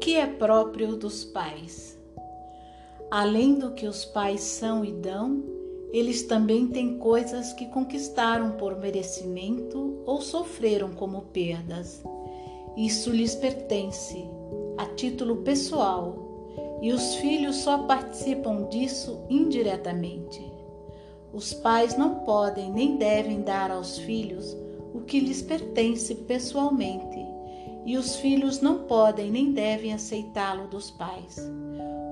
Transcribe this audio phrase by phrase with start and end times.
[0.00, 1.98] que é próprio dos pais.
[3.10, 5.44] Além do que os pais são e dão,
[5.92, 12.02] eles também têm coisas que conquistaram por merecimento ou sofreram como perdas.
[12.78, 14.24] Isso lhes pertence,
[14.78, 20.42] a título pessoal, e os filhos só participam disso indiretamente.
[21.30, 24.56] Os pais não podem nem devem dar aos filhos
[24.94, 27.29] o que lhes pertence pessoalmente,
[27.84, 31.36] e os filhos não podem nem devem aceitá-lo dos pais,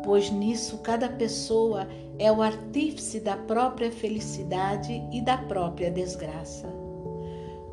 [0.05, 1.87] pois nisso cada pessoa
[2.19, 6.69] é o artífice da própria felicidade e da própria desgraça.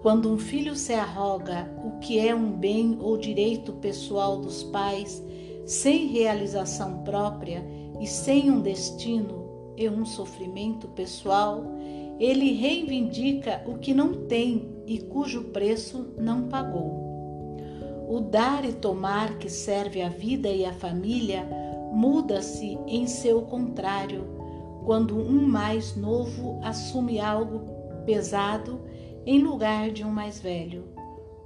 [0.02, 5.24] Quando um filho se arroga o que é um bem ou direito pessoal dos pais,
[5.66, 7.66] sem realização própria
[8.00, 11.64] e sem um destino e um sofrimento pessoal,
[12.20, 17.05] ele reivindica o que não tem e cujo preço não pagou.
[18.08, 21.48] O dar e tomar que serve a vida e a família
[21.92, 24.24] muda-se em seu contrário
[24.86, 27.62] quando um mais novo assume algo
[28.06, 28.82] pesado
[29.26, 30.86] em lugar de um mais velho.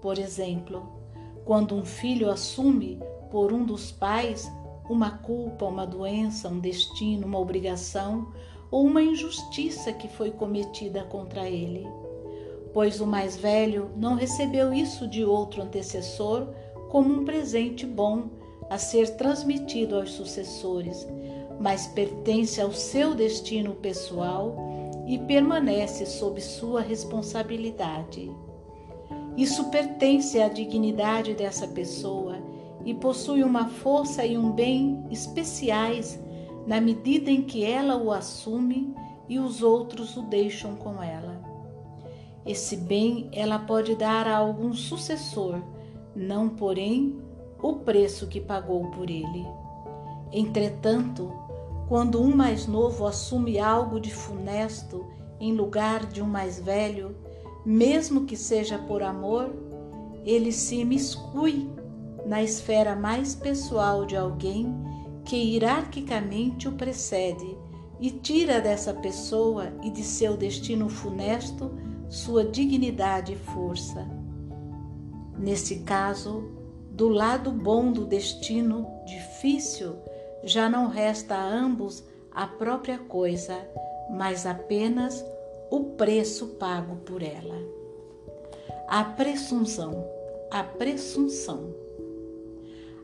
[0.02, 0.84] Por exemplo,
[1.46, 3.00] quando um filho assume
[3.32, 4.52] por um dos pais
[4.90, 8.34] uma culpa, uma doença, um destino, uma obrigação
[8.70, 11.88] ou uma injustiça que foi cometida contra ele.
[12.74, 16.48] Pois o mais velho não recebeu isso de outro antecessor
[16.90, 18.30] como um presente bom
[18.70, 21.08] a ser transmitido aos sucessores,
[21.60, 24.56] mas pertence ao seu destino pessoal
[25.08, 28.32] e permanece sob sua responsabilidade.
[29.36, 32.38] Isso pertence à dignidade dessa pessoa
[32.86, 36.20] e possui uma força e um bem especiais
[36.68, 38.94] na medida em que ela o assume
[39.28, 41.59] e os outros o deixam com ela.
[42.50, 45.62] Esse bem ela pode dar a algum sucessor,
[46.16, 47.16] não, porém,
[47.62, 49.46] o preço que pagou por ele.
[50.32, 51.32] Entretanto,
[51.88, 55.06] quando um mais novo assume algo de funesto
[55.40, 57.16] em lugar de um mais velho,
[57.64, 59.54] mesmo que seja por amor,
[60.26, 61.70] ele se imiscui
[62.26, 64.76] na esfera mais pessoal de alguém
[65.24, 67.56] que hierarquicamente o precede
[68.00, 71.70] e tira dessa pessoa e de seu destino funesto
[72.10, 74.06] sua dignidade e força.
[75.38, 76.52] Nesse caso,
[76.92, 79.96] do lado bom do destino difícil,
[80.44, 83.56] já não resta a ambos a própria coisa,
[84.12, 85.24] mas apenas
[85.70, 87.56] o preço pago por ela.
[88.88, 90.06] A presunção,
[90.50, 91.76] a presunção.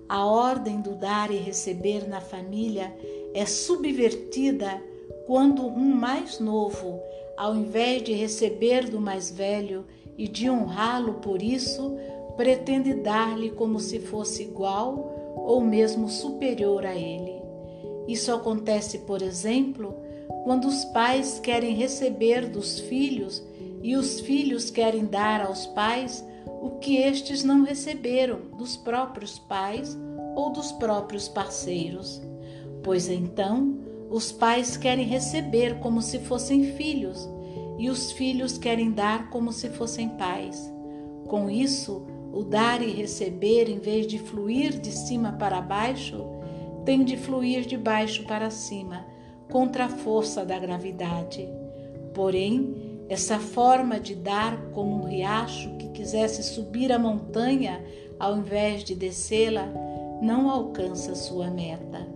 [0.09, 2.95] A ordem do dar e receber na família
[3.33, 4.81] é subvertida
[5.25, 7.01] quando um mais novo,
[7.37, 9.85] ao invés de receber do mais velho
[10.17, 11.97] e de honrá-lo por isso,
[12.37, 17.41] pretende dar-lhe como se fosse igual ou mesmo superior a ele.
[18.07, 19.95] Isso acontece, por exemplo,
[20.43, 23.43] quando os pais querem receber dos filhos
[23.81, 26.25] e os filhos querem dar aos pais
[26.61, 29.97] o que estes não receberam dos próprios pais
[30.35, 32.21] ou dos próprios parceiros.
[32.83, 33.84] Pois então
[34.15, 37.29] os pais querem receber como se fossem filhos
[37.77, 40.73] e os filhos querem dar como se fossem pais.
[41.27, 46.23] Com isso, o dar e receber, em vez de fluir de cima para baixo,
[46.85, 49.05] tem de fluir de baixo para cima,
[49.51, 51.45] contra a força da gravidade.
[52.13, 57.83] Porém, essa forma de dar como um riacho que quisesse subir a montanha
[58.17, 59.67] ao invés de descê-la
[60.21, 62.07] não alcança sua meta.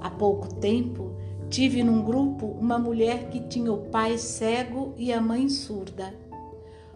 [0.00, 1.05] Há pouco tempo
[1.48, 6.14] tive num grupo uma mulher que tinha o pai cego e a mãe surda.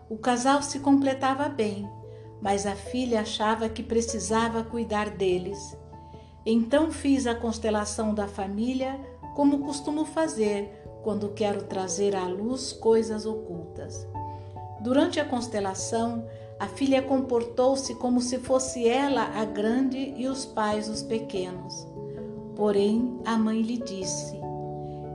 [0.09, 1.89] O casal se completava bem,
[2.43, 5.77] mas a filha achava que precisava cuidar deles.
[6.45, 8.99] Então fiz a constelação da família
[9.35, 14.07] como costumo fazer quando quero trazer à luz coisas ocultas.
[14.81, 16.27] Durante a constelação,
[16.59, 21.87] a filha comportou-se como se fosse ela a grande e os pais os pequenos.
[22.57, 24.40] Porém, a mãe lhe disse: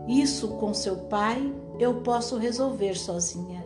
[0.07, 3.65] Isso com seu pai eu posso resolver sozinha.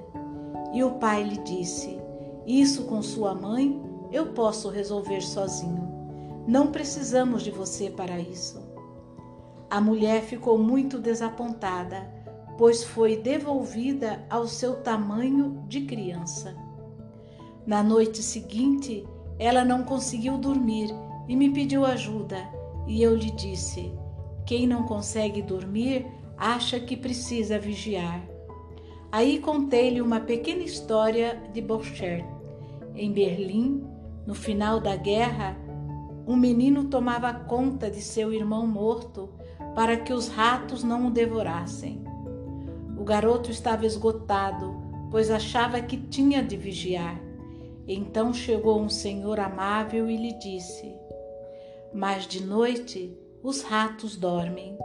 [0.73, 1.99] E o pai lhe disse:
[2.45, 3.81] Isso com sua mãe
[4.11, 5.87] eu posso resolver sozinho.
[6.47, 8.59] Não precisamos de você para isso.
[9.69, 12.09] A mulher ficou muito desapontada,
[12.57, 16.55] pois foi devolvida ao seu tamanho de criança.
[17.67, 19.05] Na noite seguinte,
[19.37, 20.89] ela não conseguiu dormir
[21.27, 22.37] e me pediu ajuda,
[22.87, 23.93] e eu lhe disse:
[24.45, 26.07] Quem não consegue dormir
[26.39, 28.25] acha que precisa vigiar.
[29.11, 32.25] Aí contei-lhe uma pequena história de Borchardt.
[32.95, 33.85] Em Berlim,
[34.25, 35.57] no final da guerra,
[36.25, 39.29] um menino tomava conta de seu irmão morto
[39.75, 42.03] para que os ratos não o devorassem.
[42.97, 44.75] O garoto estava esgotado,
[45.11, 47.19] pois achava que tinha de vigiar.
[47.87, 50.93] Então chegou um senhor amável e lhe disse:
[51.93, 54.77] Mas de noite os ratos dormem.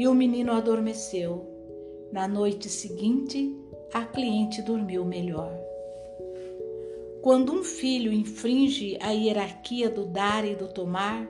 [0.00, 1.46] E o menino adormeceu.
[2.10, 3.54] Na noite seguinte,
[3.92, 5.52] a cliente dormiu melhor.
[7.20, 11.28] Quando um filho infringe a hierarquia do dar e do tomar,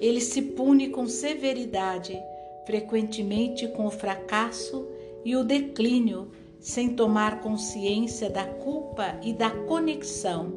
[0.00, 2.16] ele se pune com severidade,
[2.64, 4.86] frequentemente com o fracasso
[5.24, 10.52] e o declínio, sem tomar consciência da culpa e da conexão,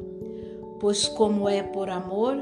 [0.78, 2.36] pois, como é por amor,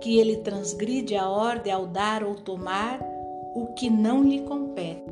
[0.00, 3.11] que ele transgride a ordem ao dar ou tomar
[3.54, 5.02] o que não lhe compete.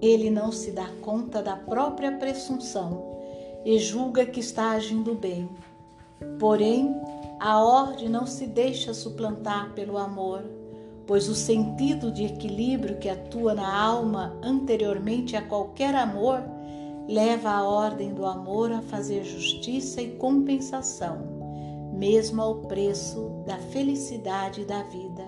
[0.00, 3.16] Ele não se dá conta da própria presunção
[3.64, 5.48] e julga que está agindo bem.
[6.38, 6.94] Porém,
[7.40, 10.44] a ordem não se deixa suplantar pelo amor,
[11.06, 16.42] pois o sentido de equilíbrio que atua na alma anteriormente a qualquer amor
[17.08, 21.18] leva a ordem do amor a fazer justiça e compensação,
[21.92, 25.24] mesmo ao preço da felicidade da vida.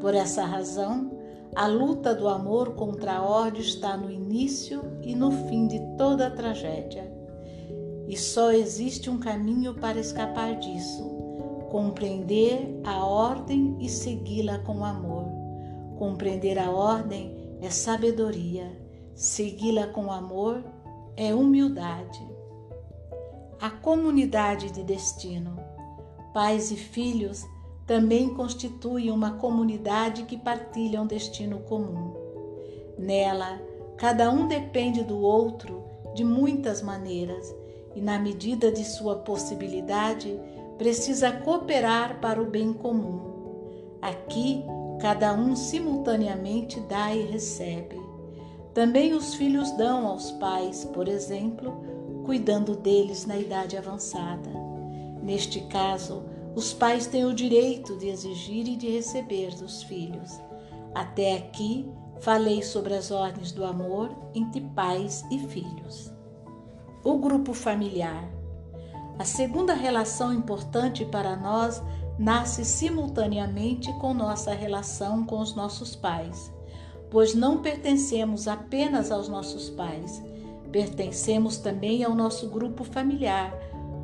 [0.00, 1.10] Por essa razão,
[1.54, 6.30] a luta do amor contra a ordem está no início e no fim de toda
[6.30, 7.12] tragédia.
[8.08, 11.02] E só existe um caminho para escapar disso:
[11.70, 15.26] compreender a ordem e segui-la com amor.
[15.98, 18.70] Compreender a ordem é sabedoria,
[19.14, 20.64] segui-la com amor
[21.16, 22.20] é humildade.
[23.60, 25.56] A comunidade de destino.
[26.32, 27.44] Pais e filhos
[27.86, 32.14] também constituem uma comunidade que partilha um destino comum.
[32.98, 33.60] Nela,
[33.96, 35.82] cada um depende do outro
[36.14, 37.54] de muitas maneiras
[37.94, 40.38] e, na medida de sua possibilidade,
[40.78, 43.20] precisa cooperar para o bem comum.
[44.00, 44.64] Aqui,
[45.00, 48.00] cada um simultaneamente dá e recebe.
[48.72, 51.72] Também os filhos dão aos pais, por exemplo,
[52.24, 54.50] cuidando deles na idade avançada.
[55.22, 56.22] Neste caso,
[56.54, 60.38] os pais têm o direito de exigir e de receber dos filhos.
[60.94, 61.90] Até aqui,
[62.20, 66.12] falei sobre as ordens do amor entre pais e filhos.
[67.02, 68.28] O grupo familiar.
[69.18, 71.82] A segunda relação importante para nós
[72.18, 76.52] nasce simultaneamente com nossa relação com os nossos pais,
[77.10, 80.22] pois não pertencemos apenas aos nossos pais,
[80.70, 83.52] pertencemos também ao nosso grupo familiar.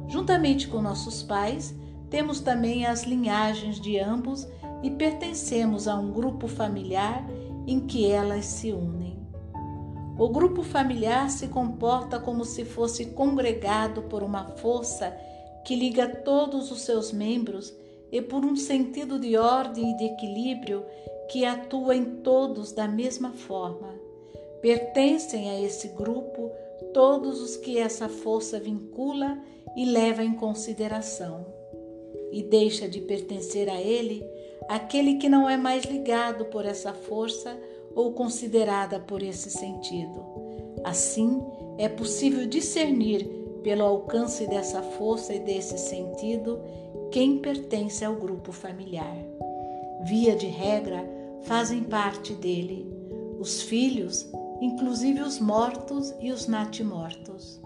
[0.09, 1.75] Juntamente com nossos pais,
[2.11, 4.47] temos também as linhagens de ambos
[4.83, 7.25] e pertencemos a um grupo familiar
[7.67, 9.19] em que elas se unem.
[10.19, 15.17] O grupo familiar se comporta como se fosse congregado por uma força
[15.65, 17.73] que liga todos os seus membros
[18.11, 20.85] e por um sentido de ordem e de equilíbrio
[21.31, 23.95] que atua em todos da mesma forma.
[24.63, 26.51] Pertencem a esse grupo
[26.93, 29.39] todos os que essa força vincula
[29.77, 31.58] e leva em consideração.
[32.31, 34.25] E deixa de pertencer a ele
[34.69, 37.59] aquele que não é mais ligado por essa força
[37.95, 40.25] ou considerada por esse sentido.
[40.85, 41.41] Assim,
[41.79, 43.27] é possível discernir,
[43.63, 46.61] pelo alcance dessa força e desse sentido,
[47.11, 49.17] quem pertence ao grupo familiar.
[50.05, 51.05] Via de regra,
[51.43, 52.99] fazem parte dele
[53.39, 54.29] os filhos,
[54.61, 57.61] inclusive os mortos e os natimortos,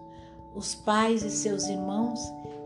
[0.55, 2.21] os pais e seus irmãos,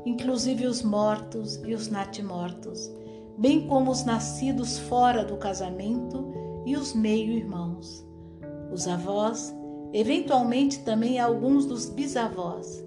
[0.06, 2.88] inclusive os mortos e os natimortos,
[3.36, 6.32] bem como os nascidos fora do casamento
[6.64, 8.06] e os meio-irmãos,
[8.72, 9.52] os avós,
[9.92, 12.84] eventualmente também alguns dos bisavós.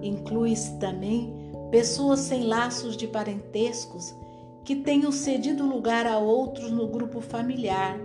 [0.00, 1.34] Inclui-se também
[1.72, 4.14] pessoas sem laços de parentescos
[4.64, 7.98] que tenham cedido lugar a outros no grupo familiar,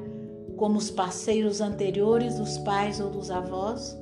[0.56, 3.96] como os parceiros anteriores dos pais ou dos avós,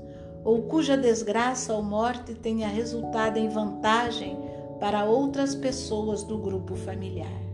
[0.46, 4.45] ou cuja desgraça ou morte tenha resultado em vantagem
[4.80, 7.46] para outras pessoas do grupo familiar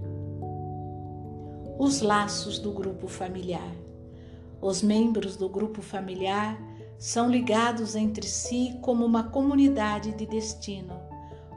[1.84, 3.76] os laços do grupo familiar.
[4.62, 6.56] Os membros do grupo familiar
[7.00, 10.94] são ligados entre si como uma comunidade de destino,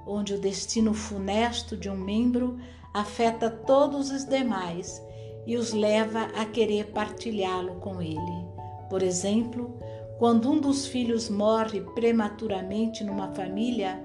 [0.06, 2.59] onde o destino funesto de um membro
[2.94, 4.99] afeta todos os demais
[5.47, 8.47] e os leva a querer partilhá-lo com ele.
[8.88, 9.78] Por exemplo,
[10.18, 14.02] quando um dos filhos morre prematuramente numa família,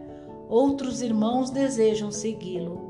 [0.50, 2.90] outros irmãos desejam segui-lo.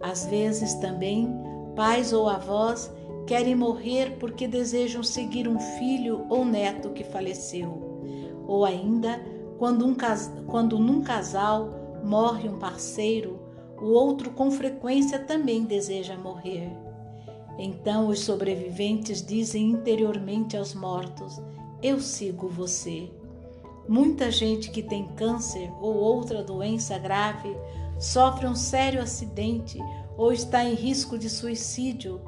[0.00, 1.28] Às vezes também
[1.74, 2.92] Pais ou avós
[3.26, 8.42] querem morrer porque desejam seguir um filho ou neto que faleceu.
[8.46, 9.20] Ou ainda,
[9.58, 9.96] quando, um,
[10.46, 11.70] quando num casal
[12.04, 13.40] morre um parceiro,
[13.80, 16.70] o outro com frequência também deseja morrer.
[17.58, 21.40] Então os sobreviventes dizem interiormente aos mortos:
[21.82, 23.10] Eu sigo você.
[23.88, 27.56] Muita gente que tem câncer ou outra doença grave
[27.98, 29.78] sofre um sério acidente
[30.16, 32.20] ou está em risco de suicídio,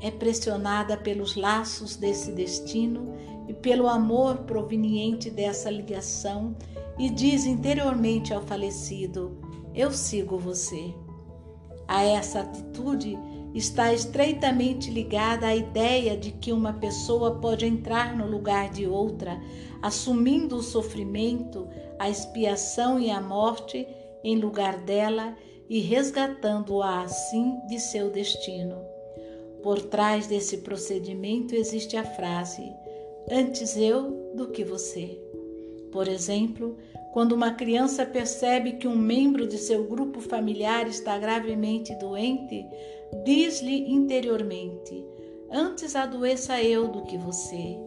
[0.00, 3.14] é pressionada pelos laços desse destino
[3.46, 6.56] e pelo amor proveniente dessa ligação
[6.98, 9.38] e diz interiormente ao falecido:
[9.74, 10.94] Eu sigo você.
[11.86, 13.18] A essa atitude
[13.54, 19.40] está estreitamente ligada à ideia de que uma pessoa pode entrar no lugar de outra,
[19.82, 21.68] assumindo o sofrimento,
[21.98, 23.86] a expiação e a morte
[24.24, 25.36] em lugar dela
[25.68, 28.76] e resgatando-a assim de seu destino.
[29.62, 32.72] Por trás desse procedimento existe a frase:
[33.30, 35.18] antes eu do que você.
[35.92, 36.76] Por exemplo,
[37.12, 42.66] quando uma criança percebe que um membro de seu grupo familiar está gravemente doente,
[43.22, 45.04] diz-lhe interiormente:
[45.50, 47.78] Antes adoeça eu do que você.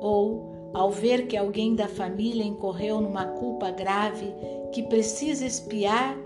[0.00, 4.32] Ou, ao ver que alguém da família incorreu numa culpa grave
[4.72, 6.16] que precisa expiar,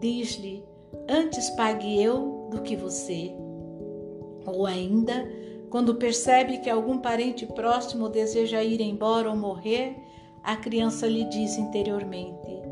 [0.00, 0.64] diz-lhe:
[1.06, 3.34] Antes pague eu do que você.
[4.46, 5.30] Ou ainda,
[5.68, 10.05] quando percebe que algum parente próximo deseja ir embora ou morrer,
[10.46, 12.62] a criança lhe diz interiormente: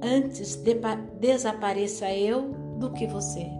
[0.00, 0.62] Antes
[1.18, 3.50] desapareça eu do que você.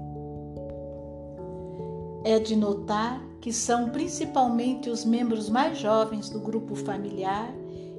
[2.25, 7.53] É de notar que são principalmente os membros mais jovens do grupo familiar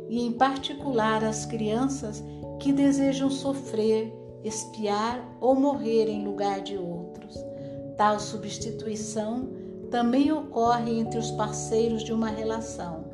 [0.07, 2.23] e, em particular, as crianças
[2.59, 4.13] que desejam sofrer,
[4.45, 7.35] espiar ou morrer em lugar de outros.
[7.97, 9.49] Tal substituição
[9.91, 13.05] também ocorre entre os parceiros de uma relação.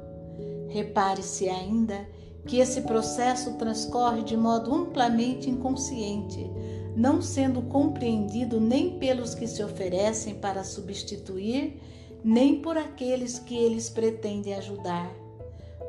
[0.69, 2.07] Repare-se ainda
[2.45, 6.49] que esse processo transcorre de modo amplamente inconsciente,
[6.95, 11.81] não sendo compreendido nem pelos que se oferecem para substituir,
[12.23, 15.09] nem por aqueles que eles pretendem ajudar.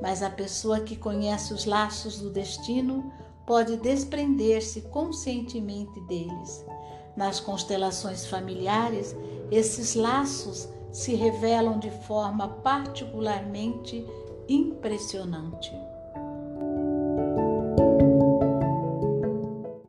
[0.01, 3.13] Mas a pessoa que conhece os laços do destino
[3.47, 6.65] pode desprender-se conscientemente deles.
[7.17, 9.15] Nas constelações familiares,
[9.51, 14.05] esses laços se revelam de forma particularmente
[14.49, 15.73] impressionante.